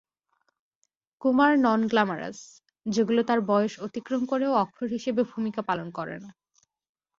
Kumar 1.21 1.51
non glamorous, 1.59 2.39
যেগুলি 2.85 3.21
তার 3.23 3.39
বয়স 3.41 3.73
অতিক্রম 3.79 4.21
করেও 4.25 4.51
অক্ষর 4.55 4.87
হিসাবে 4.87 5.21
ভূমিকা 5.23 5.61
পালন 5.61 5.87
করে 5.91 6.15
না। 6.19 6.29